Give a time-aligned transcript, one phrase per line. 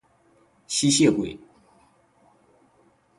[0.65, 1.39] 吸血鬼